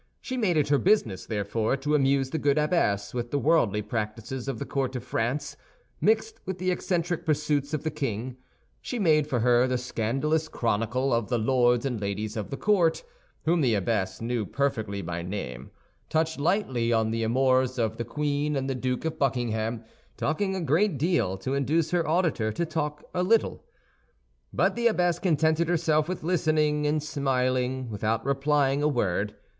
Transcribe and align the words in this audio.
She 0.19 0.35
made 0.35 0.57
it 0.57 0.69
her 0.69 0.79
business, 0.79 1.27
therefore, 1.27 1.77
to 1.77 1.93
amuse 1.93 2.31
the 2.31 2.39
good 2.39 2.57
abbess 2.57 3.13
with 3.13 3.29
the 3.29 3.37
worldly 3.37 3.83
practices 3.83 4.47
of 4.47 4.57
the 4.57 4.65
court 4.65 4.95
of 4.95 5.03
France, 5.03 5.55
mixed 6.01 6.39
with 6.43 6.57
the 6.57 6.71
eccentric 6.71 7.23
pursuits 7.23 7.71
of 7.71 7.83
the 7.83 7.91
king; 7.91 8.37
she 8.81 8.97
made 8.97 9.27
for 9.27 9.41
her 9.41 9.67
the 9.67 9.77
scandalous 9.77 10.47
chronicle 10.47 11.13
of 11.13 11.29
the 11.29 11.37
lords 11.37 11.85
and 11.85 12.01
ladies 12.01 12.35
of 12.35 12.49
the 12.49 12.57
court, 12.57 13.03
whom 13.45 13.61
the 13.61 13.75
abbess 13.75 14.21
knew 14.21 14.43
perfectly 14.43 15.03
by 15.03 15.21
name, 15.21 15.69
touched 16.09 16.39
lightly 16.39 16.91
on 16.91 17.11
the 17.11 17.21
amours 17.21 17.77
of 17.77 17.97
the 17.97 18.03
queen 18.03 18.55
and 18.55 18.67
the 18.67 18.73
Duke 18.73 19.05
of 19.05 19.19
Buckingham, 19.19 19.83
talking 20.17 20.55
a 20.55 20.61
great 20.61 20.97
deal 20.97 21.37
to 21.37 21.53
induce 21.53 21.91
her 21.91 22.07
auditor 22.07 22.51
to 22.53 22.65
talk 22.65 23.03
a 23.13 23.21
little. 23.21 23.63
But 24.51 24.75
the 24.75 24.87
abbess 24.87 25.19
contented 25.19 25.69
herself 25.69 26.09
with 26.09 26.23
listening 26.23 26.87
and 26.87 27.03
smiling 27.03 27.91
without 27.91 28.25
replying 28.25 28.81
a 28.81 28.87
word. 28.87 29.35